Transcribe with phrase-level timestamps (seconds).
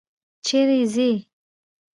[0.45, 1.09] چیري ځې؟